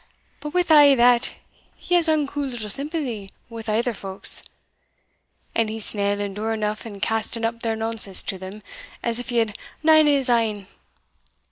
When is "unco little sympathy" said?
2.09-3.31